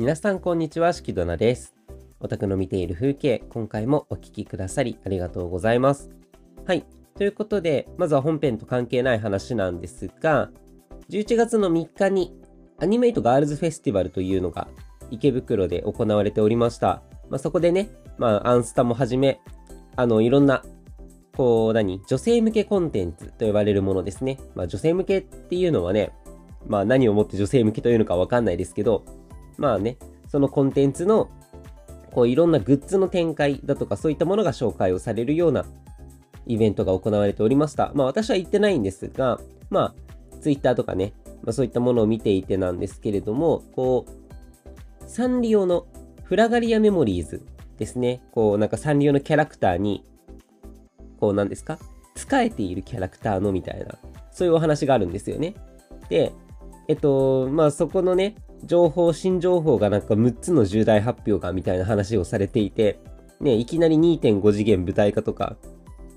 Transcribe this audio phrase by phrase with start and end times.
[0.00, 1.74] 皆さんこんにちは、しきどなです。
[2.20, 6.08] お宅の見ている風景、今回もお聞きくださりありがとうございます。
[6.64, 6.86] はい。
[7.18, 10.48] ということで、まずは本編と関係ない話なんですが、
[11.10, 12.34] 11月の3日に
[12.78, 14.68] アニメイトガールズフェスティバルというのが
[15.10, 17.02] 池袋で行われておりました。
[17.28, 19.38] まあ、そこでね、まあ、アンスタもはじめ、
[19.96, 20.64] あの、いろんな、
[21.36, 24.38] こう、何女性向けコンテンツと呼ばれるものですね。
[24.54, 26.10] まあ、女性向けっていうのはね、
[26.66, 29.04] まあ、何をもって女性向けというのかわかんないですけど、
[29.60, 31.28] まあね、そのコンテンツの、
[32.12, 35.66] こう、いろんなグッズの展開だとか、そういったものが紹介をされるような
[36.46, 37.92] イベントが行われておりました。
[37.94, 39.38] まあ、私は行ってないんですが、
[39.68, 45.86] まあ、ツイッターとかね、まあ、そういったものを見ていてなんですけれども、こう、サンリオの
[46.24, 47.42] フラガリアメモリーズ
[47.76, 48.22] ですね。
[48.32, 50.04] こう、なんかサンリオのキャラクターに、
[51.18, 51.78] こう、なんですか？
[52.14, 53.98] 使えているキャラクターのみたいな、
[54.30, 55.54] そういうお話があるんですよね。
[56.08, 56.32] で、
[56.88, 63.00] えっと、まあそこのね、情報、新情報がなんか6つの重大発表がみたいな話をされていて、
[63.40, 65.56] ね、いきなり2.5次元舞台化とか、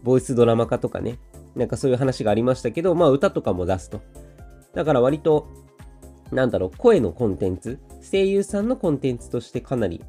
[0.04, 1.20] ボイスドラマ化とかね、
[1.56, 4.02] なんかそういう話がありましたけど、まあ歌とかも出すと。
[4.74, 5.48] だから割と、
[6.32, 10.02] なんだろう、声のコンテンツ、声優さんのコンテンツとしてかなり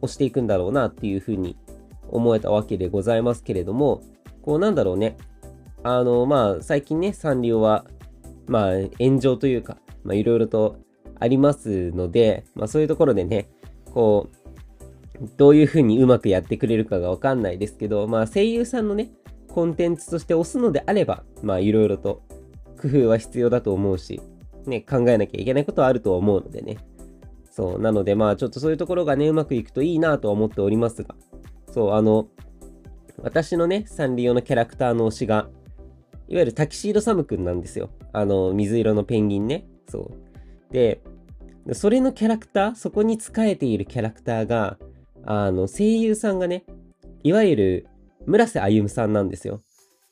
[0.00, 1.56] 押していくんだろうなっていうふうに
[2.08, 4.02] 思えたわけでございますけれども、
[4.42, 5.16] こうなんだろうね、
[5.82, 7.84] あの、まあ最近ね、サンリオは、
[8.46, 10.76] まあ炎上というか、まあいろいろと
[11.22, 13.48] ありますので、まあそういうところでね、
[13.92, 19.12] こう、どういうふうにうまくやってくれるかがわかんないですけど、まあ声優さんのね、
[19.48, 22.22] コンテンツとして押すのであれば、まあいろいろと
[22.80, 24.20] 工夫は必要だと思うし、
[24.66, 26.78] ね、考えなきゃいけないことはあると思うのでね。
[27.50, 31.14] そう、なのでまあちょっとそういうところがね、うまくいくといいなとは思っておりますが、
[31.70, 32.28] そう、あの、
[33.22, 35.48] 私のね、サンリオのキャラクターの推しが、
[36.28, 37.90] いわゆるタキシードサムくんなんですよ。
[38.12, 39.66] あの、水色のペンギンね。
[39.88, 40.31] そう。
[40.72, 41.00] で、
[41.72, 44.78] それのキャラクター、そこに仕えているキャラクターが、
[45.24, 46.64] あの、声優さんがね、
[47.22, 47.86] いわゆる
[48.26, 49.60] 村瀬歩さんなんですよ。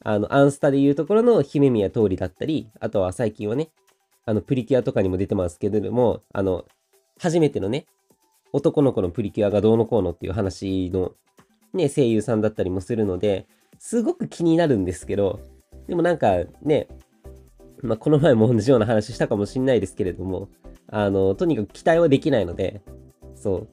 [0.05, 3.71] あの、アンスタでいうところの姫宮通りだったり、あとは最近はね、
[4.25, 6.65] あの、プリキュアとかにも出てますけれども、あの、
[7.19, 7.87] 初めてのね、
[8.53, 11.13] 男の子のプリキュアがどうのこうのっていう話の、
[11.75, 13.47] ね、声優さんだったりもするので、
[13.79, 15.41] すごく気になるんですけど、
[15.89, 16.89] でもなんかね、
[17.83, 20.49] まあ、この前も同じような話したかもしんないですけれども、
[20.89, 22.83] あの、とにかく期待はできないので、
[23.35, 23.67] そ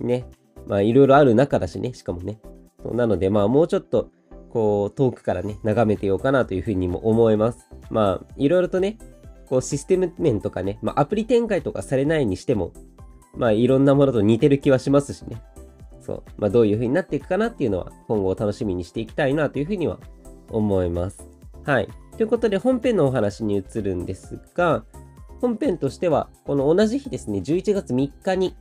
[0.00, 0.26] う、ね、
[0.66, 2.40] まあいろいろある中だしね、しかもね。
[2.84, 4.10] なので、まあもうちょっと、
[4.50, 7.68] こう、遠くからね、眺めてようかなというふうにも思います。
[7.90, 8.98] まあ、いろいろとね、
[9.52, 12.72] こうシステム面とかね、まあアプリ展開とかされないにしても、
[13.36, 15.42] まあいろんなものと似てる気はしますしね。
[16.00, 16.22] そう。
[16.38, 19.98] まあどういう風になっていくかなっていうのは今後を楽しみにしていきたいなというふうには
[20.48, 21.28] 思います。
[21.64, 21.88] はい。
[22.16, 24.84] ということで本編のお話に移るんですが、
[25.40, 28.54] 本編としてはこの同じ日ですね、11月3日に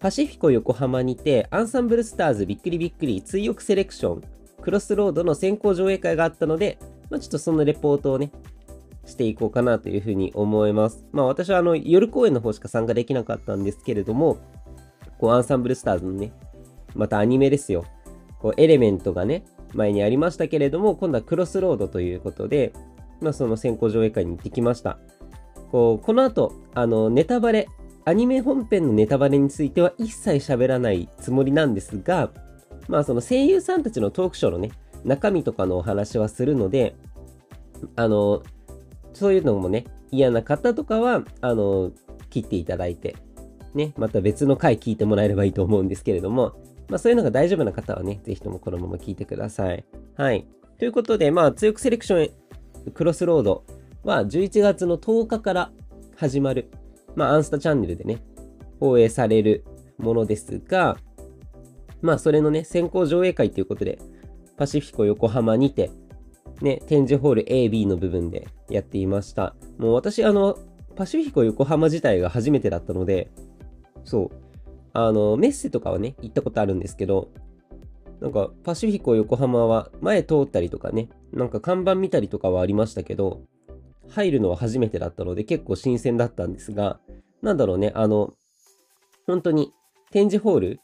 [0.00, 4.22] パシフィコ横浜にてアンサンブルスターズびっくりびっくり追憶セレクション
[4.60, 6.78] クロスロードの先行上映会があったので、
[7.10, 8.30] まあ、ちょっとそのレポートをね、
[9.06, 11.06] していこうかなというふうに思います。
[11.12, 14.38] まあ私はあの夜公演の方しか参加できなかったんですけれども、
[15.18, 16.32] こうアンサンブルスターズのね、
[16.94, 17.84] またアニメですよ。
[18.40, 22.72] こうエレメントがね、前にありましたけれども、今度はクロスロードということで、
[23.20, 24.98] まあその先行上映会に行ってきました。
[25.70, 27.68] こうこの後、あのネタバレ、
[28.04, 32.30] アニメ本編のネタバレについては一切喋らないつもりなんですが、
[32.88, 34.70] まあその声優さんたちのトークショーのね、
[35.04, 36.96] 中身とかのお話はするので、
[37.96, 38.42] あの、
[39.12, 41.92] そういうのもね、嫌な方とかは、あの、
[42.30, 43.16] 切っていただいて、
[43.74, 46.52] ね、また別の回聞いてもらえればいいと思うんですけれども、
[46.88, 49.84] まあそういうのが大丈夫な方はね、ぜひともこのまま聞いてください。
[50.16, 50.46] はい。
[50.78, 52.30] ということで、まあ強くセレクショ
[52.90, 53.64] ンクロスロード
[54.02, 55.70] は11月の10日から
[56.16, 56.70] 始まる、
[57.14, 58.22] まあアンスタチャンネルでね、
[58.80, 59.64] 放映される
[59.98, 60.96] ものですが、
[62.02, 63.98] まあそれのね、先行上映会ということで、
[64.56, 65.90] パシフィコ横浜にて、
[66.60, 69.54] ね、展示ホール A、B の部分でやっていました。
[69.78, 70.58] もう私、あの、
[70.94, 73.30] パシフィコ横浜自体が初めてだったので、
[74.04, 74.30] そう、
[74.94, 77.28] あの、メッセとかはね、行ったことあるんですけど、
[78.20, 83.42] なんか、パシフィコ横浜は前通ったりとかね、なんか看板見たりとかはありましたけど、
[84.08, 87.00] 入るのは初めてだったので結構新鮮だったんですが、
[87.42, 88.34] なんだろうね、あの、
[89.26, 89.72] 本当に
[90.12, 90.80] 展示ホール、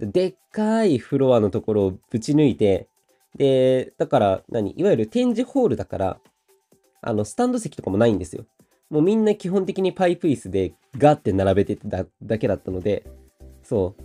[0.00, 2.88] でっかいフロアのところをぶち抜いて、
[3.36, 6.20] で、だから何、いわゆる展示ホールだから、
[7.00, 8.44] あの、スタンド席とかもないんですよ。
[8.90, 13.06] もうみんな基本的にパイプ椅子でガッて並べてただけだったので、
[13.72, 13.96] そ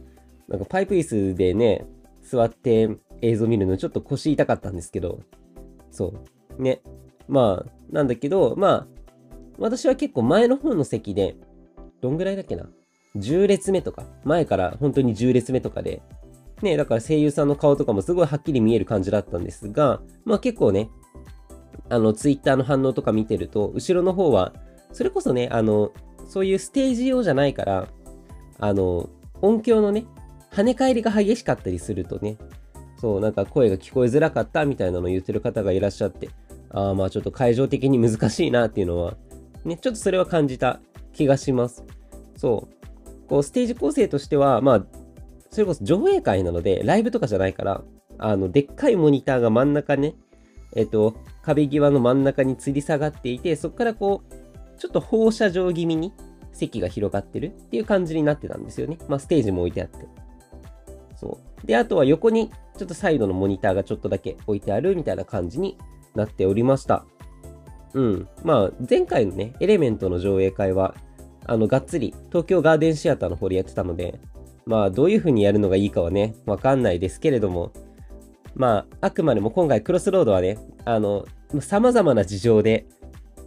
[0.47, 0.51] う。
[0.51, 1.85] なんかパイプ椅子でね、
[2.21, 2.89] 座って
[3.21, 5.19] 映像見るのちょっと腰痛かったんですけど、
[5.91, 6.13] そ
[6.57, 6.61] う。
[6.61, 6.81] ね。
[7.27, 8.87] まあ、なんだけど、まあ、
[9.57, 11.35] 私は結構前の方の席で、
[11.99, 12.69] どんぐらいだっけな
[13.17, 16.01] ？10列目とか、前から本当に10列目とかで、
[16.61, 20.89] ね、だから声優さんの顔とかもすごいはっきり見える感じだったんですが、まあ結構ね、
[21.89, 24.53] あの、ツイッターの反応とか見てると、後ろの方は、
[24.93, 25.91] それこそね、あの、
[26.25, 27.87] そういうステージ用じゃないから、
[28.59, 29.09] あの、
[29.41, 30.05] 音響のね、
[30.51, 32.37] 跳ね返りが激しかったりするとね、
[32.99, 36.29] そう、なんか声が聞こえづらかったみたいなのを言ってる方がいらっしゃって、
[36.69, 39.15] ああ、まあちょっと会場的に難しいなっていうのは、
[39.65, 40.79] ね、ちょっとそれは感じた
[41.13, 41.83] 気がします。
[42.35, 43.27] そう。
[43.27, 44.85] こう、ステージ構成としては、まあ、
[45.51, 47.83] それこそ上映会なので、ライブとかじゃないから、
[48.17, 50.15] あの、でっかいモニターが真ん中ね、
[50.75, 56.13] えっと、壁際の真ん中に吊り下がっていて、そこからこう、ちょっと放射状気味に
[56.57, 58.97] 席が広がってるっていう感じになってたんですよね。
[59.07, 60.07] まあ、ステージも置いてあって。
[61.15, 61.67] そう。
[61.67, 65.77] で、あとは横にちょっとサイドのモニターがちょっとだけ置いてあるみたいな感じに
[66.15, 67.05] なっておりました。
[67.93, 68.27] うん。
[68.43, 70.95] まあ、前回のね、エレメントの上映会は、
[71.45, 74.19] あの、がっつり東京ガーデンシアターの方でやってたので、
[74.65, 77.71] まあ、どういう風にやるのがいいかはね、わかんないですけれども、
[78.55, 81.25] まあ、あくまでも今回クロスロードはね、あの、
[81.61, 82.85] 様々な事情で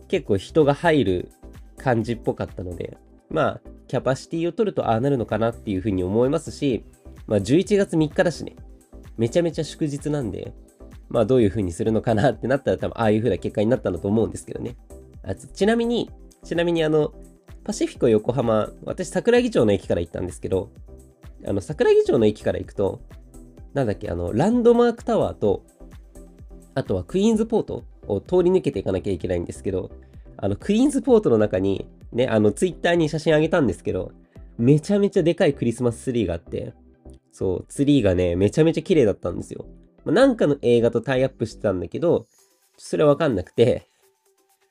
[0.08, 1.32] 結構人が入る
[1.80, 2.96] 感じっぽかったので、
[3.30, 6.84] まあ、キャパシティを取るとああなるのかなっていう風に思いますし、
[7.26, 8.56] まあ、11月3日だしね、
[9.16, 10.52] めちゃめちゃ祝日なんで、
[11.08, 14.76] まあ、どういう風にするのかなってなったら多分ああいう風な結果になったんだと思うんですけどね。
[15.22, 16.10] あちなみに、
[16.44, 17.12] ちなみにあの、
[17.64, 20.70] パシフィコ横浜、私桜木町の駅から行ったんですけど、
[21.46, 23.00] あの、桜木町の駅から行くと、
[23.74, 25.64] なんだっけ、あの、ランドマークタワーと、
[26.74, 29.90] あとはクイーンズポートを通り抜けていかなきゃいけないんですけど、
[30.42, 34.12] あの、クイーンズポートの中に、ね、あの、ツイッターに写真あげたんですけど、
[34.58, 36.72] めちゃめちゃでかいクリスマスツリーがあって、
[37.32, 39.66] そう、ツリーがね、めちゃめちゃ綺麗だったんですよ。
[40.04, 42.26] まあ、なんかの映画とタイアップしてたんだけど、
[42.76, 43.86] それはわかんなくて、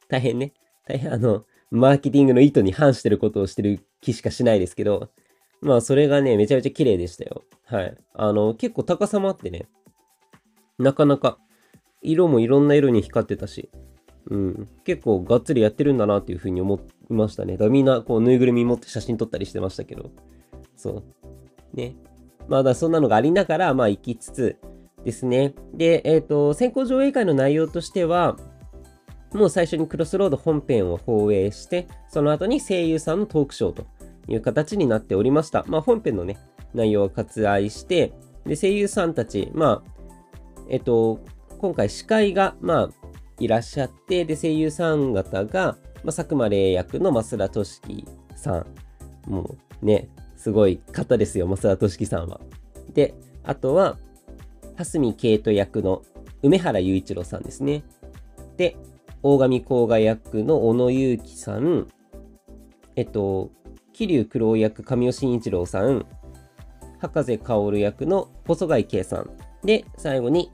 [0.07, 0.54] 大変ね、
[0.88, 5.12] 大変あの、マーケティングの意図に反してることをしてる気しかしないですけど、
[5.62, 7.44] まあそれがね、めちゃめちゃ綺麗でしたよ。
[7.65, 7.98] はい。
[8.13, 9.68] あの、結構高さもあってね、
[10.80, 11.38] なかなか、
[12.01, 13.69] 色もいろんな色に光ってたし、
[14.30, 16.80] うん、結構がっつりやってるんだなっていうふうに思
[17.10, 17.58] いましたね。
[17.58, 20.12] だみんなこうぬいぐるみ持って写真撮ったりしてましたけど、
[20.76, 21.04] そ
[21.74, 21.78] う。
[21.78, 21.96] ね。
[22.48, 24.58] まだそんなのがありながら、まあ行きつつ
[25.04, 25.54] ですね。
[25.74, 28.38] で、えっ、ー、と、先行上映会の内容としては、
[29.34, 33.86] もう最初にクロスロード本編を放映して、その後に声優さんのトークショーと
[34.28, 35.64] いう形になっておりました。
[35.68, 36.38] まあ、本編のね、
[36.74, 38.14] 内容を割愛して、
[38.46, 39.92] で、声優さんたち、まあ、
[40.70, 41.20] えっと、
[41.60, 42.99] 今回司会が、まあ、
[43.39, 48.06] いらっしゃって、で、声優さん方が、まあ、佐久間霊役の増田俊樹
[48.36, 48.65] さ
[49.27, 49.30] ん。
[49.30, 52.39] もうね、すごい方ですよ、増田俊樹さんは。
[52.94, 53.13] で、
[53.44, 53.97] あとは、
[54.75, 56.01] 蓮見慶斗役の
[56.41, 57.83] 梅原雄一郎さんですね。
[58.57, 58.77] で、
[59.24, 61.88] 大神甲賀役の小野祐樹さん、
[62.95, 63.51] えっと、
[63.94, 66.06] 桐生九郎役神尾慎一郎さん、
[67.00, 69.30] 博士薫役の細貝圭さん、
[69.63, 70.51] で、最後に、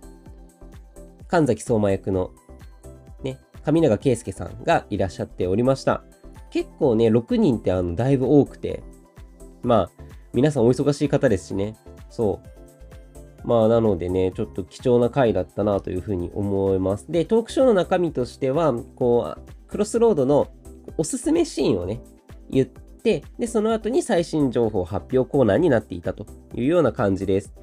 [1.27, 2.31] 神崎相馬役の、
[3.65, 6.03] 上永圭介さんがいらっしゃっておりました。
[6.51, 8.83] 結構ね、6人ってあの、だいぶ多くて、
[9.63, 10.03] まあ、
[10.33, 11.75] 皆さんお忙しい方ですしね、
[12.09, 12.41] そ
[13.43, 13.47] う。
[13.47, 17.11] まあ、なのでね、ちょっと貴重な回だったなというふうに思います。
[17.11, 20.47] で、トークショーの中身としては、こう、クロスロードの
[20.97, 22.01] おすすめシーンをね、
[22.49, 26.25] 言って、で、その後に最新情報発表コーナーになっていたと
[26.55, 27.53] いうような感じです。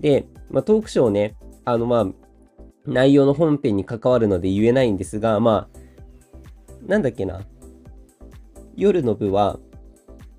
[0.00, 2.06] で、まあ、トークショーね、あの、まあ、
[2.86, 5.78] 内容の本編に関わるので言えないんですが、まあ、
[6.86, 7.42] なんだっけな。
[8.74, 9.58] 夜の部は、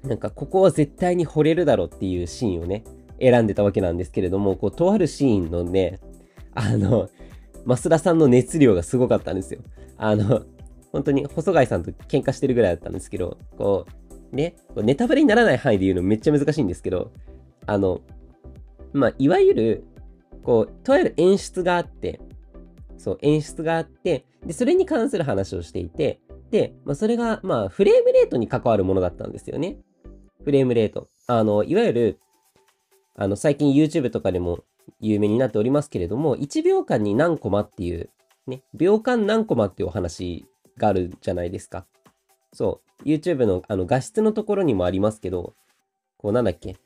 [0.04, 2.84] なんかここは絶対に惚れるだろうっていうシーンをね、
[3.20, 6.00] 選んでたわけなんですけれども、こう、とあるシーンのね、
[6.54, 7.10] あの、
[7.66, 9.62] 増田さんの熱量がすごかったんですよ。
[9.98, 10.44] あの、
[10.92, 13.86] 本当に細貝さんと喧嘩してるぐらいだったんですけど、こ
[14.32, 17.12] う、ね、ネタバレにならない範囲で言うのめっちゃ難しいんですけど、
[17.66, 18.02] あの、
[18.92, 19.84] まあ、いわゆる、
[20.44, 22.20] こう、とある演出があって、
[23.04, 29.78] そう、演出があって、で、それに関する話をしていて、で、まあ、それが、まあ、フレームレートに関わるものだったんですよね。
[30.46, 31.10] フレームレート。
[31.28, 32.20] あの、いわゆる、
[33.16, 34.64] あの、最近 YouTube とかでも
[35.02, 38.10] 有名になっておりますけれども、1秒間に何コマっていう、
[38.48, 40.46] ね、秒間何コマっていうお話
[40.78, 41.86] があるじゃないですか。
[42.54, 43.04] そう。
[43.04, 45.56] YouTube のあの画質のところにもありますけど、
[46.18, 46.78] こうなんだっけ。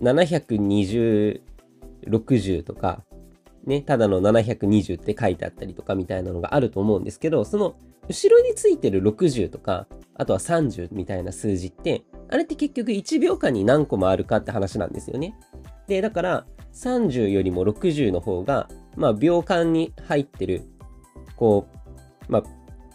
[0.00, 1.42] 720、
[2.08, 3.04] 60とか、
[3.66, 7.76] ね、ただの720って書いてあったりとかみたいなのがあると思うんですけど、その
[8.08, 15.34] 後ろについてる60とか、あとは30みたいな数字って、あれって結局1秒間に何個もあるかって話なんですよね。
[15.88, 20.62] で、だから30よりも60の方が、まあ秒間に入ってる、
[21.36, 21.66] こ
[22.28, 22.42] う、まあ、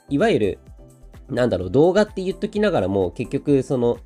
[0.09, 0.59] いわゆる、
[1.29, 3.97] なんだろう、動画って言っときながらも、結局その、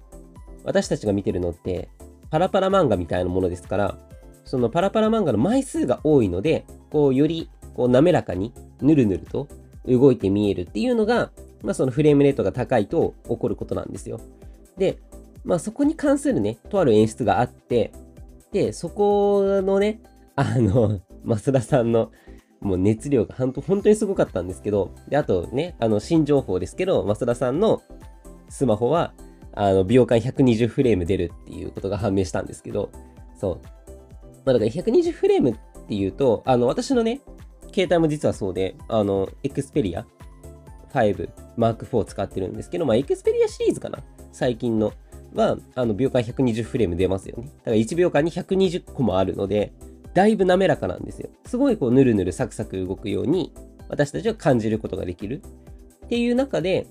[0.64, 1.90] 私たちが見てるのって
[2.32, 3.98] パラパラ漫画みたいなものですから、
[4.46, 9.48] そのパラパラ漫画の枚数が多いので、こうよりこう滑らかにぬるぬると
[9.86, 11.32] 動いて見えるっていうのが、
[11.64, 14.22] まあそのフレームレートが高いと起こることなんですよ。
[14.78, 15.00] で、
[15.44, 17.92] まあそこに関するね、とある演出があって、
[18.52, 20.02] で、そこのね、
[20.36, 22.12] あの、 増田さんの
[22.62, 27.82] もう熱量が本当にすごかったんですけど、で、あとね、あの、新情報ですけど、増田さんの
[28.50, 29.14] スマホは、
[29.54, 32.90] あの、秒間120フレーム出るっていうことが判明したんですけど、
[33.36, 33.85] そう。
[34.46, 35.56] まあ、だから120フレームっ
[35.88, 37.22] ていうと、あの、私のね、
[37.74, 40.06] 携帯も実はそうで、あの、エクスペリア
[40.94, 44.00] 5、マーク4使ってるんですけど、まあ、エクスペリアシリーズかな？
[44.32, 44.94] 最近の
[45.34, 47.52] は、あの、秒間120フレーム出ますよね。
[47.58, 49.74] だから1秒間に120個もあるので、
[50.14, 51.30] だいぶ滑らかなんですよ。
[51.46, 53.52] すごいこう、ぬるぬるサクサク動くように、
[53.90, 55.42] 私たちは感じることができる。
[56.06, 56.88] っていう中で、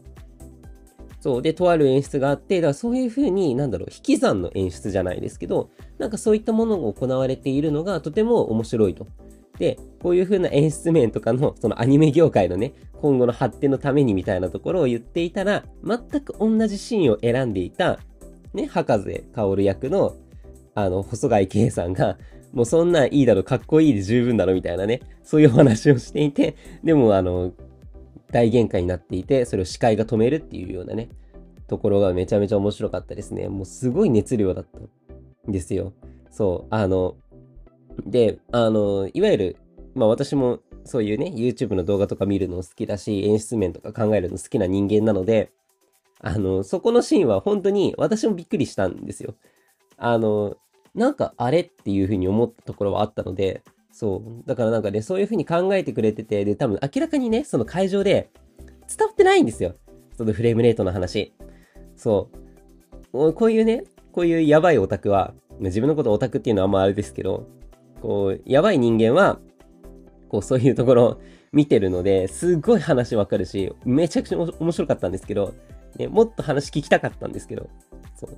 [1.24, 1.42] そう。
[1.42, 9.06] で、とある演出があって、だからそういうふうに、なんだろう、引き算の演出じゃないですけど、なんかそういったものが行われているのがとても面白いと。
[9.58, 18.00] で、こういう風な演出面とかの、そのアニメ業界のね、今後の発展のためにみたいなところを言っていたら、全く同じシーンを選んでいた、
[18.52, 20.16] ね、博士薫役の、
[20.74, 22.18] あの、細貝圭さんが、
[22.52, 26.54] もうそんなんいいだろ、かっこいいで十分だろ、みたいなね、そういうお話をしていて、
[26.84, 27.54] でも、あの、
[28.30, 31.08] 大限界になっていて、それを視界が止めるっていうようなね、
[31.66, 33.48] ところがめちゃめちゃ面白かったですね。
[33.48, 34.78] もうすごい熱量だった
[35.48, 35.92] んですよ。
[36.30, 37.16] そう、あの、
[38.04, 39.56] で、あの、いわゆる、
[39.94, 45.50] まあ私もそういうね、YouTube の動画とか見るの好きだし、演出面とか考えるの好きな人間なので、
[46.20, 49.34] あの、そこのシーンは本当に私もびっくりしたんですよ。
[49.96, 50.56] あの、
[50.94, 53.62] なんかあれっていうふうに思ったところはあったので、
[53.94, 54.48] そう。
[54.48, 58.28] だからなんかね、そういうふうに考えてくれてて、で、多分明らかにね、その会場で
[58.88, 59.76] 伝わってないんですよ。
[60.18, 61.32] そのフレームレートの話。
[61.94, 62.28] そ
[63.12, 63.32] う。
[63.32, 67.46] こういうね、こういうやばいオタクは、自分のことオタクっていうのはあんまあれですけど、
[68.02, 69.38] こう、やばい人間は、
[70.28, 71.20] こう、そういうところ
[71.52, 75.54] 見てるので、すっごい話わかるし、めちゃくちゃ面白かったんですけど、
[75.96, 77.70] ね、もっと話聞きたかったんですけど、
[78.16, 78.36] そう。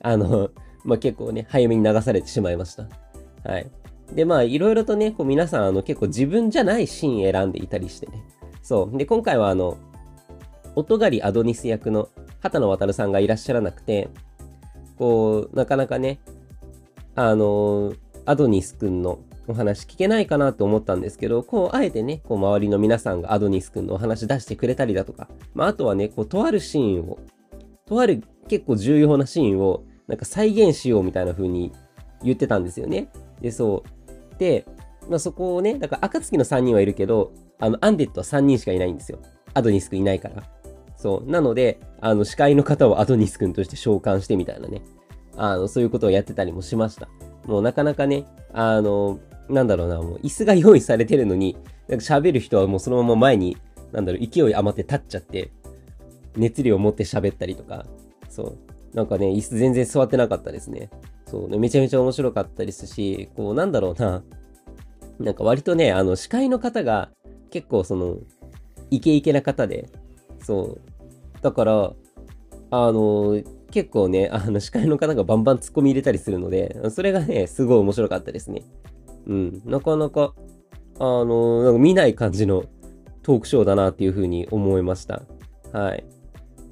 [0.00, 0.50] あの、
[0.84, 2.88] まあ、結構ね、早めに流されてしまいました。
[3.44, 3.70] はい。
[4.12, 8.24] で、まあ、いろいろとね、こう皆さん、あの、結構自分じゃないシーン選んでいたりしてね。
[8.62, 8.96] そう。
[8.96, 9.78] で、今回はあの、
[10.74, 12.08] 音狩りアドニス役の
[12.40, 14.08] 畑野渉さんがいらっしゃらなくて、
[14.98, 16.20] こう、なかなかね、
[17.14, 17.94] あの、
[18.24, 27.18] アドニスくんのお話聞けないかなと思ったんですけど、こう、あえてね、こう、周りの皆さんがアドニスくんのお話出してくれたりだとか、まあ、あとはね、こう、とあるシーンを、
[27.86, 31.72] とある結構重要なシーンを、なんか再現しようみたいな風に
[32.22, 33.08] 言ってたんですよね。
[33.40, 33.95] で、そう。
[34.38, 34.66] で、
[35.08, 39.18] まあ、そこをね、だから暁の3人はいるけど、あの、アンデッドは3人しかいないんですよ。
[39.54, 40.42] アドニスくんいないから。
[40.96, 41.30] そう。
[41.30, 44.82] なので、あの、司会の方をアドニスくんとして召喚してみたいなね。
[45.36, 47.08] あの、そういうことをやってたりもしました。
[47.46, 51.56] もうなかなかね、あの、なんだろうな、もう椅子が用意されてるのに、
[51.88, 53.56] なんか喋る人はもうそのまま前に、
[53.92, 55.52] なんだろう、勢い余って立っちゃって、
[56.36, 57.86] 熱量を持って喋ったりとか、
[58.28, 58.58] そう。
[58.96, 60.90] なんかね、椅子全然座ってなかったですね。
[61.26, 64.22] そうね、めちゃめちゃ面白かったですし、こう、なんだろうな。
[65.18, 67.10] なんか割とね、あの、司会の方が
[67.50, 68.18] 結構その、
[68.90, 69.88] イケイケな方で、
[70.40, 70.80] そう。
[71.42, 71.92] だから、
[72.70, 78.62] あの、結構ね、あの、司会の方がバンバン突っ込み入れたりするので、それがね、すごい面白かったですね。
[79.26, 79.62] うん。
[79.64, 80.34] なかなか、
[80.98, 82.64] あの、なんか見ない感じの
[83.22, 85.22] トークショーだなっていうふうに思いました。
[85.72, 86.04] はい。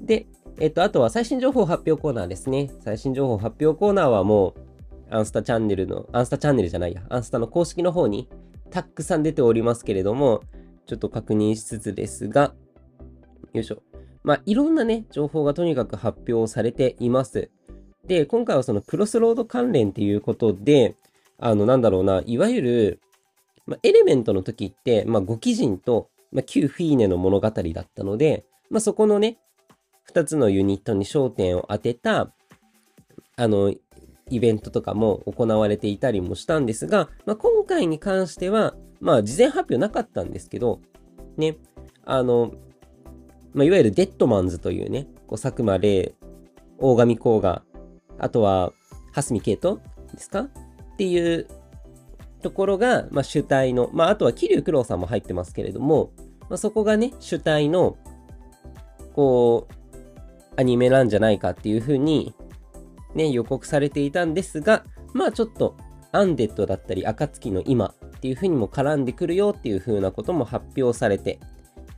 [0.01, 0.27] で、
[0.59, 2.71] えっと、あとは最新情報発表コーナーですね。
[2.79, 4.65] 最新情報発表コーナーはもう、
[5.09, 8.29] アンスタチャンネルの、アンスタチャンネルじゃないや、アンスタの公式の方に
[8.69, 10.41] たくさん出ておりますけれども、
[10.85, 12.53] ちょっと確認しつつですが、
[13.53, 13.81] よいしょ。
[14.23, 17.49] まあ、いろんなね、情報がとにかく発表されています。
[18.07, 20.95] で、今回はそのクロスロード関連っていうことで、
[21.37, 22.99] あの、なんだろうな、いわゆる、
[23.65, 29.37] まあ、エレメントの時って、まあ、5基人と、まあ、旧フィーネの物語だったので、まあ、そこのね、
[30.11, 32.31] 2つのユニットに焦点を当てた、
[33.35, 33.73] あの、
[34.29, 40.79] イベントとかも行われていたりもしたんですが、まあ、今回に関しては、まあ、事前発表なかったんですけど、
[41.37, 41.57] ね、
[42.05, 42.53] あの、
[43.53, 46.13] まあ、いわゆるデッドマンズというね、こう佐久間玲、
[46.79, 47.63] 大神甲賀、
[48.17, 48.73] あとは、
[49.11, 49.79] 蓮見慶斗
[50.13, 50.41] ですか？
[50.41, 50.49] っ
[50.97, 51.47] ていう
[52.41, 56.11] ところが、まあ、主体の、まあ、あとは桐生九郎さんも入ってますけれども、
[56.49, 57.97] まあ、そこがね、主体の、
[59.13, 59.73] こう、
[60.57, 62.33] アニメなんじゃないかっていうふうに、
[63.13, 64.83] ね、予告されていたんですが、
[65.13, 65.75] まあちょっと、
[66.11, 71.39] アンデッドだったり、暁の今っていうふうにも絡んでくるよっていうふうなことも発表されて、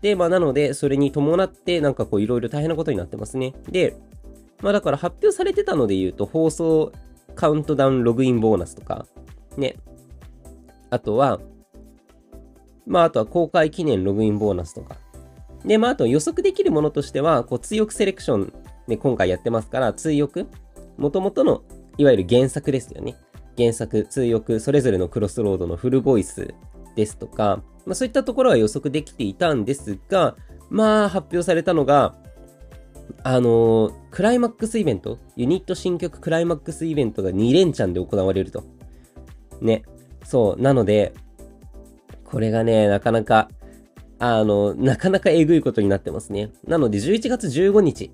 [0.01, 3.53] で、まあなので、それに伴って、なんかこういろいろ大変なことになってますね。
[3.69, 3.95] で、
[4.61, 6.91] まあだから発表されてたので言うと、放送
[7.35, 9.05] カウントダウンログインボーナスとか、
[9.55, 9.77] ね。
[10.89, 11.39] あとは、
[12.85, 14.95] まああとは公開記念ログインボーナスとか。
[15.65, 18.53] で、まああと予測できるものとしては、こう、追憶セレクション
[18.87, 20.47] で今回やってますから、追憶
[20.97, 21.63] 元々の、
[21.97, 23.15] いわゆる原作ですよね。
[23.57, 26.53] 原作、通訳、それぞれのクロスロードのフルボイス
[26.95, 30.35] ですとか、まあ、そういったところは予測できていたんですが、
[30.69, 32.15] まあ、発表されたのが、
[33.23, 38.63] あのー、クライマックスイベント、ユニット新曲クライマックスイベントが2連チャンで行われると。
[39.61, 39.83] ね。
[40.23, 40.61] そう。
[40.61, 41.13] なので、
[42.25, 43.49] これがね、なかなか、
[44.19, 46.51] あの、なかなかえぐいことになってますね。
[46.67, 48.11] なので、11月15日、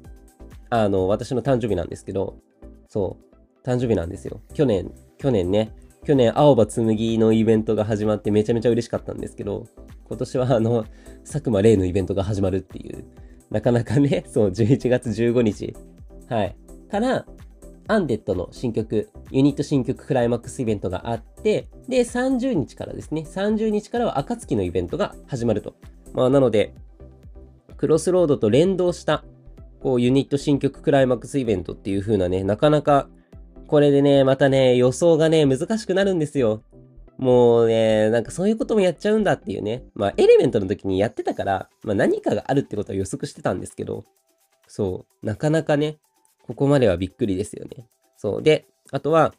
[0.69, 2.37] あの、私の誕生日なんですけど、
[2.87, 4.41] そう、誕生日なんですよ。
[4.53, 5.73] 去年、去年ね、
[6.05, 9.65] 去年、青葉紬のイベントが始まってめちゃめちゃ嬉しかったんですけど、
[10.05, 10.85] 今年はあの、
[11.23, 13.05] 佐久間玲のイベントが始まるっていう、
[13.49, 15.73] なかなかね、そう、11月15日、
[16.29, 16.55] はい、
[16.91, 17.25] から、
[17.87, 25.75] アンデッドの新曲、ユニット新曲クライマックスイベントがあって、で、30日からですね、30日からは暁のイベントが始まると。
[26.13, 26.73] まあ、なので、
[27.77, 29.23] クロスロードと連動した、
[29.81, 33.09] こう、ユニット新曲クライマックスイベントっていう風なね、なかなか
[33.73, 36.61] これでね、またね、予想がね、難しくなるんですよ。
[37.17, 39.83] もうね、なんかそういうこともやっちゃうんだっていうね。
[39.95, 44.05] まあ、エレメントの時にやってたから、まあ何かがあるってことは予測してたんですけど、
[44.67, 45.97] そう、なかなかね、
[46.45, 47.87] ここまではびっくりですよね。
[48.15, 48.43] そう。
[48.43, 49.33] で、あとは、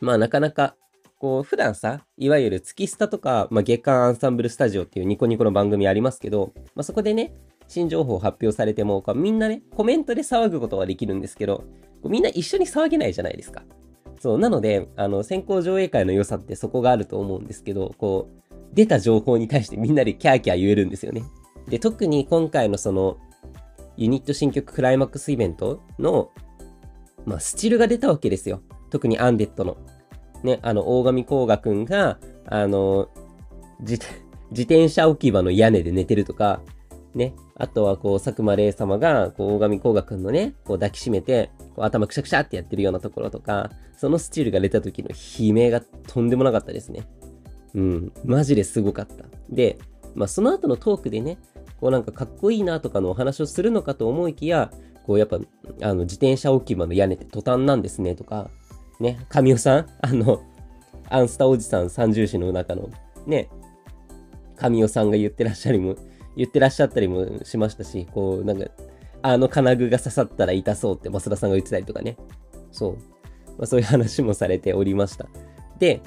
[0.00, 0.76] まあなかなか、
[1.18, 7.34] こう、普段さ、いわゆる月スタとか、まあ、月間アンサンブルスタジオっていうニコニコの番組ありますけど、まあ、そこでね、
[7.66, 11.64] 新情報発表されても、みんなね、コメントで騒ぐことはできるんですけど、
[12.04, 13.62] みんな一緒に騒げないじゃないですか。
[14.20, 21.22] そう、なので、あの、先行上映会の良さってそこがあると思うんですけど、こう、出た情報に対してみんなでキャーキャー言えるんですよね。
[21.68, 23.18] で、特に今回のその、
[23.96, 26.30] ユニット新曲クライマックスイベントの、
[27.24, 28.62] まあ、スチルが出たわけですよ。
[28.90, 29.76] 特にアンデッドの。
[30.42, 33.08] ね、あの、大神甲賀くんが、あの、
[33.80, 36.62] 自転車置き場の屋根で寝てるとか、
[37.14, 47.08] ね、あとはこう、佐久間玲様が、こう、大神甲賀くんのね、こう抱きしめて、こう頭くしゃくしゃってやってるようなところとか、そのスチールが出た時の悲鳴がとんでもなかったですね。
[47.74, 49.24] うん、マジですごかった。
[49.50, 49.78] で、
[50.14, 51.38] まあその後のトークでね、
[51.80, 54.70] こうなんかかっこいいなとかのお話をするのかと思いきや、
[55.06, 55.38] こうやっぱ、
[55.82, 58.50] あの、自転車置き場の屋根ってトタンなんですねとか、
[59.00, 60.42] ね、神尾さん、あの、
[61.08, 62.90] アンスタおじさん三重士の中の、
[63.26, 63.48] ね、
[64.56, 65.96] 神尾さんが言ってらっしゃりも、
[66.36, 68.66] 言ってらっしゃったりもしましたし、こう、なんか、
[69.22, 72.16] あの金具が刺さったら痛そうって増田さんが言ってたりとかね。
[72.70, 72.92] そう。
[73.58, 75.26] まあ、そういう話もされておりました。
[75.78, 76.00] で、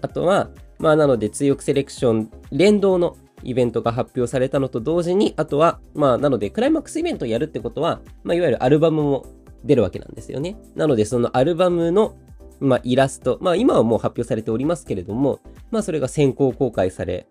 [0.00, 9.26] あとは、まあなので、強くセレクション連動のイベントが発表されたのと同時に、あとは、まあなので、クライマックスイベントをやるってことは、まあいわゆるアルバムも
[9.64, 10.56] 出るわけなんですよね。
[10.74, 12.16] なので、そのアルバムの、
[12.60, 17.26] まあイラスト、まあ今はもう発表されておりますけれども、まあそれが先行公開され、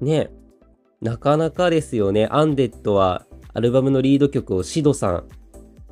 [0.00, 0.30] ね、
[1.00, 2.28] なかなかですよね。
[2.30, 5.28] アンデッドはアルバムのリード曲をシドさん。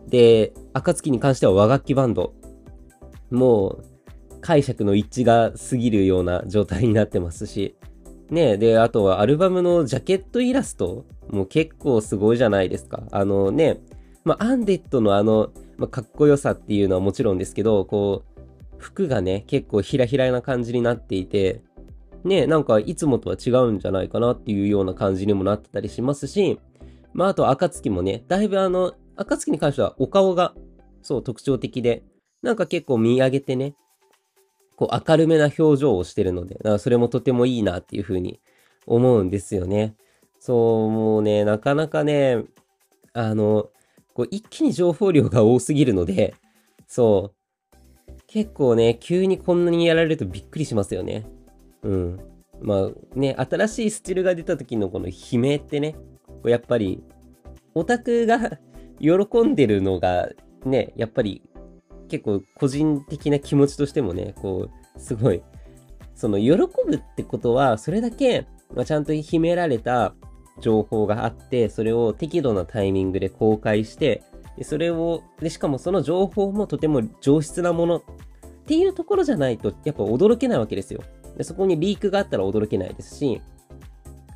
[0.08, 2.34] で、暁に関しては和楽器バンド。
[3.30, 3.84] もう、
[4.40, 7.76] 解釈の一致が過ぎるような状態になってますし。
[8.30, 13.02] ねで、あとはアルバムのジャケットイラストもう結構すごいじゃないですか。
[13.10, 13.80] あのね、
[14.24, 18.34] まあ、アンデッドのあの、まあ、かっこよさっていうのはもちろんですけど、こう、
[18.78, 21.62] 服がね、結構ひらひらな感じになっていて、
[22.24, 26.58] ね、なんかいつもとは違うんじゃないかなっていうような感じにもなってたりしますし、
[27.12, 30.54] まああと暁もね、だいぶあの、暁に関してはお顔が
[31.02, 32.02] そう特徴的で、
[32.42, 33.74] なんか結構見上げてね、
[34.76, 38.40] こう明るめな表情をしてるので、かそれもとてもいいなっていうふうに
[38.86, 39.94] 思うんですよね。
[40.40, 42.42] そう、もうね、なかなかね、
[43.12, 43.70] あの、
[44.14, 46.34] こう一気に情報量が多すぎるので、
[46.86, 51.26] そう、結構ね、急にこんなにやられるとびっくりしますよね。
[51.82, 52.20] うん。
[52.60, 55.96] まあね、新しいスチルが出た時のこの悲鳴ってね、
[56.26, 57.02] こうやっぱり、
[57.74, 58.58] オタクが
[59.00, 60.30] 喜んでるのが
[60.64, 61.42] ね、やっぱり
[62.08, 65.42] 結構個人的な気持ちとしてもね、こう、すごい、
[66.14, 70.14] その喜ぶってことは、それだけ、まあ、ちゃんと秘められた
[70.60, 74.22] 情報があって、それを適度なタイミングで公開して、
[74.56, 78.02] でそれをで、しかもその情報もとても上質なものっ
[78.66, 81.02] ていうところじゃないと、やっぱ驚けないわけですよ。
[81.36, 83.40] でそこにリークがあったら驚けないですし、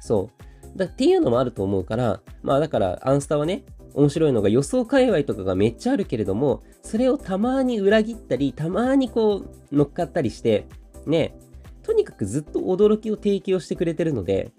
[0.01, 0.31] そ
[0.75, 0.79] う。
[0.79, 10.67] だっていうのもあると思うから、まあだから、アンスタはね、面白いのが予想界隈とかがめっちゃあるけれども、それをたまに裏切ったり、たまにこう乗っかったりして、
[11.07, 11.37] ね、
[11.83, 14.53] とにかくずっと驚きを提供してくれてるので、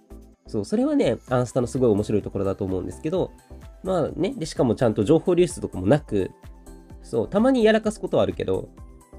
[0.50, 3.32] そう、それはね、アンスタのすごい面白いところだと思うんですけど、
[3.84, 6.32] まあね、で、しかもちゃんと情報流出とかもなく、
[7.04, 8.70] そう、たまにやらかすことはあるけど、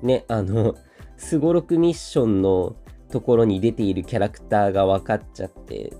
[0.03, 0.75] ね、あの、
[1.16, 2.75] すごろくミッションの
[3.12, 5.93] ところに出ているキャラクターが分かっちゃって、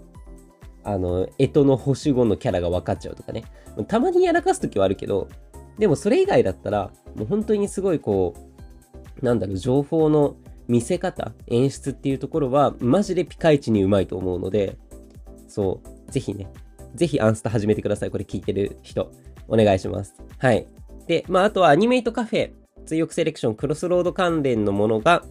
[0.83, 3.45] あの、干支の星5のキャラが分かっちゃうとかね。
[3.87, 5.29] たまにやらかすときはあるけど、
[5.79, 8.35] でもそれ以外だったら、もう本当にすごいこ
[9.23, 10.35] う、なんだろう、情報の
[10.67, 14.77] 見せ方、演出っていうところは、マジでピカイチにうまいと思うので、
[15.51, 16.49] そう、ぜひね、
[16.95, 18.11] ぜひアンスタ始めてください。
[18.11, 19.11] これ聞いてる人、
[19.49, 20.15] お願いします。
[20.39, 20.67] はい。
[21.07, 22.53] で、まあ、あとはアニメイトカフェ、
[22.87, 25.25] 追憶セレクション、クロスロード関連のものが、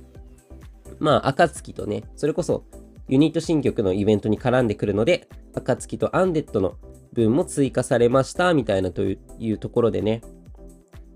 [0.99, 2.65] まあ、暁とね、それこそ
[3.07, 6.75] ユニット新曲のイベントに絡んでくるので、暁とアンデッドの
[7.13, 9.17] 分も追加されました、みたいなとい
[9.51, 10.21] うところでね、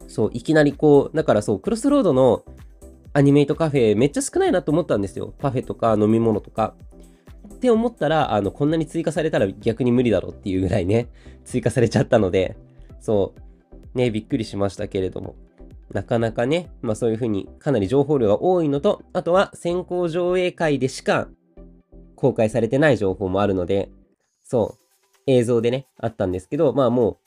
[0.08, 2.44] そう、いきなりこう、だからそう、クロスロードの
[3.14, 5.34] アニメイトカフェめっちゃ少ないなと思ったんですよ。
[5.38, 6.74] パフェとか飲み物とか。
[7.48, 11.08] って思ったら、あの、こんなに追加されたら逆に無理だろっていうぐらいね、
[11.46, 12.56] 追加されちゃったので、
[13.00, 13.34] そ
[13.94, 15.36] う、ね、びっくりしましたけれども。
[15.92, 21.30] なかなかね、まあそういう風にかなり情報量が多いのと、あとは先行上映会でしか
[22.16, 23.92] 公開されてない情報もあるので、
[24.44, 24.84] そう、
[25.28, 27.18] 映像でね、あったんですけど、まあもう、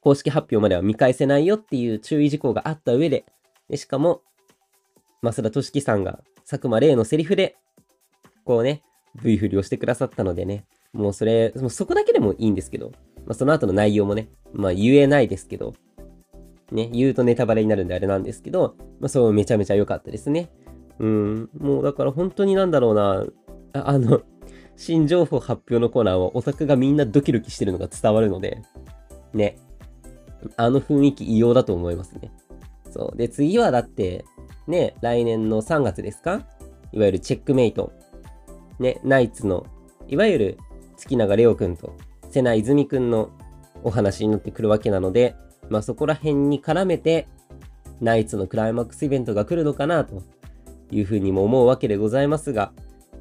[0.00, 3.24] 公式発表までは見返せないよっていう注意事項があった上で、
[3.68, 4.22] でしかも、
[5.22, 7.56] 増田俊樹さんが佐久間玲のセリフで、
[8.44, 8.82] こうね、
[9.22, 12.92] V 振りをしてくださったのでね、もうそれ、もうそこだけでもいいんですけど、
[13.26, 15.74] まあ、その後の内容もね、まあ言えないですけど、
[16.72, 20.50] ね、言うとネタバレになるんであれなんですけど、まあそうめちゃめちゃ良かったですね。
[20.98, 23.24] うん、もうだから本当になんだろうな、
[23.72, 24.22] ああの、
[24.76, 28.62] 新情報発表のコーナーはオタクがみんなドキドキしてるのが伝わるので、
[29.32, 29.56] ね。
[30.56, 32.30] あの雰囲気異様だと思いますね。
[32.92, 33.16] そう。
[33.16, 34.24] で、次はだって、
[34.68, 36.46] ね、来年の3月ですか？
[36.92, 37.92] いわゆるチェックメイト。
[38.78, 39.66] ね、ナイツの、
[40.06, 40.58] いわゆる
[40.96, 41.96] 月永レオくんと
[42.30, 43.30] 瀬名泉くんの
[43.82, 45.36] お話になってくるわけなので、
[45.68, 47.28] まあそこら辺に絡めて、
[48.00, 50.22] ナイツのクライマックスイベントが来るのかなと
[50.90, 52.72] いうふうにも思うわけでございますが、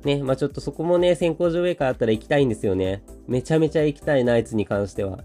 [0.04, 3.04] ね、まあちょっとそこもね、先行上映会あったら行きたいんですよね。
[3.28, 5.24] めちゃめちゃ行きたい、ナイツに関しては。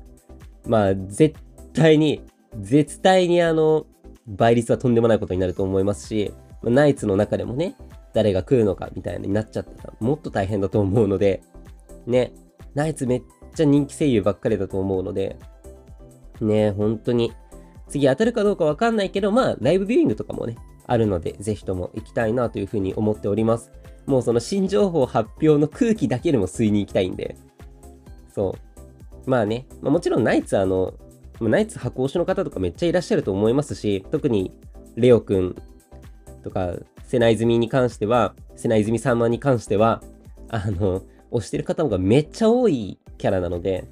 [0.66, 1.36] まあ、絶
[1.72, 2.22] 対に、
[2.60, 3.86] 絶対にあの、
[4.26, 7.74] 倍率はとんでもないことになると思いますし、ナイツの中でもね、
[8.14, 11.42] 誰が来るのかみたいになっちゃったら、もっと大変だと思うので、
[12.06, 12.32] ね、
[12.74, 13.22] ナイツめっ
[13.54, 15.36] ちゃ人気声優ばっかりだと思うので、
[16.40, 17.32] ね、本当に、
[17.88, 23.70] 次当たるかどうかわかんないけど、まあ、ライブビューイングとかもね、あるので、ぜひとも行きたいなというふうに思っております。
[24.06, 27.36] もうその新情報発表の空気だけでも吸いに行きたいんで。
[28.34, 28.56] そ
[29.26, 29.30] う。
[29.30, 30.94] まあね、まあ、もちろんナイツあの、
[31.40, 34.52] ナイツ箱推しの方とかめっちゃいらっしゃると思いますし、特に
[34.96, 35.56] レオくん
[36.42, 36.74] とか、
[37.12, 40.02] 瀬名泉に関しては、瀬名泉様に関しては、
[40.48, 43.84] あの、推してる方がめっちゃ多いキャラなので、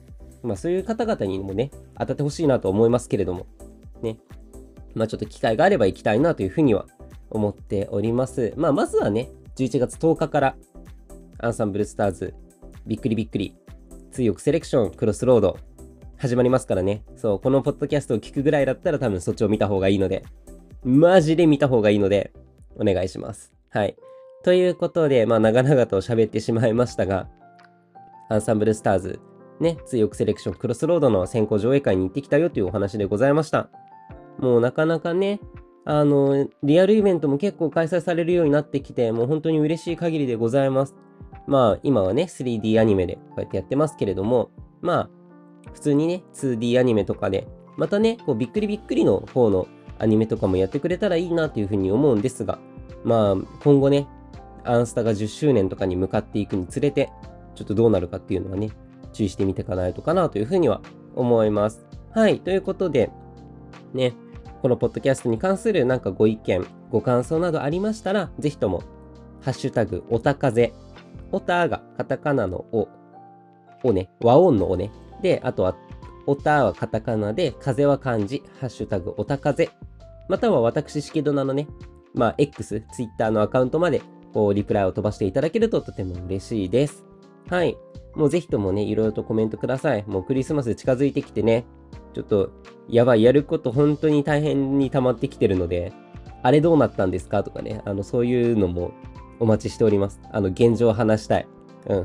[0.42, 3.46] まあそういう方々にもね、当たってほしいなと思いますけれども、
[4.00, 4.16] ね。
[4.94, 6.86] まあちょっと機会があれば行きたいなというふうには
[7.28, 8.54] 思っております。
[8.56, 10.56] まあまずはね、11月10日から、
[11.40, 12.32] アンサンブルスターズ、
[12.86, 13.54] びっくりびっくり、
[14.12, 15.58] 追憶セレクション、クロスロード、
[16.16, 17.02] 始まりますからね。
[17.16, 20.24] そう、このポッドキャストを聞くぐらいだったら多分そっちを見た方がいいので、
[20.82, 22.32] マジで見た方がいいので、
[22.76, 23.52] お願いします。
[23.70, 23.96] はい。
[24.42, 27.28] ということで、まあ長々と喋ってしまいましたが、
[28.28, 29.20] アンサンブルスターズ、
[29.60, 33.68] ね、追憶セレクションクロスロードの先行上映会に行ってきたよというお話でございました。
[34.38, 35.40] もうなかなかね、
[35.84, 40.94] あの、リアルイベントも結構開催されるようになってきて、もう本当に嬉しい限りでございます。
[41.46, 45.10] まあ、今はね、3D アニメでこうやってやってますけれども、まあ、
[45.72, 49.66] 普通にね、2D アニメとかで、またね、こうびっくりびっくりの方の
[50.00, 52.58] アニメとかもやってくれたらいいなというふうに思うんですが、
[53.04, 54.08] まあ、今後ね、
[54.64, 57.10] アンスタが10周年とかに向かっていくにつれて、
[57.54, 58.70] ちょっとどうなるかっていうのはね、
[59.12, 60.80] 注意してみていかないとかなというふうには
[61.14, 61.86] 思います。
[62.12, 63.10] はい、ということで、
[63.94, 64.14] ね、
[64.62, 68.82] このポッドキャストに関するなんかご意見、ご感想などありましたら、ぜひとも、
[69.40, 70.72] ハッシュタグ、おたかぜ。
[71.32, 72.88] おたがカタカナのお、
[73.84, 74.90] おね、和音のおね。
[75.22, 75.76] で、あとは、
[76.26, 79.70] おたはカタカナで、風は漢字、ハッシュタグ、おたかぜ。
[80.30, 81.66] または私、しけどなのね、
[82.14, 84.00] まあ、X、Twitter のアカウントまで、
[84.32, 87.04] こう、リプライを飛ばしていただけるととても嬉しいです。
[87.48, 87.76] はい。
[88.14, 90.04] もうぜひともね、いろいろとコメントください。
[90.06, 91.66] もうクリスマス近づいてきてね、
[92.14, 92.52] ちょっと、
[92.88, 95.92] やばい、やること本当に大変に溜まってきてるので、
[96.44, 98.92] あれどうなったんですかとかね、あの、そういうのも
[99.40, 100.20] お待ちしております。
[100.30, 101.48] あの、現状を話したい。
[101.88, 102.04] うん。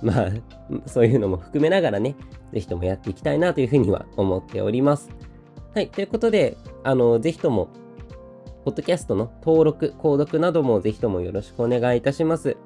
[0.00, 0.30] まあ、
[0.86, 2.16] そういうのも含めながらね、
[2.54, 5.10] ぜひともやっていきたいなというふうには思っております。
[5.74, 5.90] はい。
[5.90, 7.68] ということで、あの、ぜひとも、
[8.64, 12.56] ポッドキャストの登録、購読などもぜひともよろしくお願いいたします。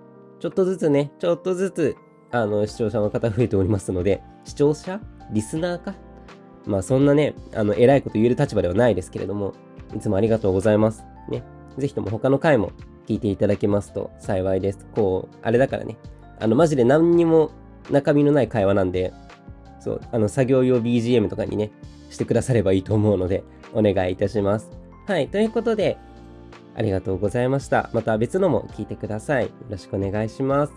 [0.40, 1.96] ちょっとずつね、ちょっとずつ、
[2.31, 5.01] あの、視聴者の方増えておりますので、視聴者？
[5.33, 5.94] リスナーか？
[6.66, 9.53] まあそんなね、あの、偉いこと言える立場ではないですけれども、
[9.94, 11.05] いつもありがとうございます。
[11.29, 11.44] ね。
[11.79, 12.72] ぜひとも他の回も
[13.07, 14.87] 聞いていただけますと幸いです。
[14.94, 15.96] こう、あれだからね、
[16.40, 17.51] あの、マジで何にも
[17.90, 19.12] 中身のない会話なんで、
[19.81, 21.70] そう、あの、作業用 BGM とかにね、
[22.11, 23.44] してくださればいいと思うので、
[23.75, 24.71] お願いいたします。
[25.07, 25.29] はい。
[25.29, 25.99] ということで、
[26.75, 27.91] ありがとうございました。
[27.93, 29.45] また別のも聞いてください。
[29.45, 30.73] よろしくお願いします。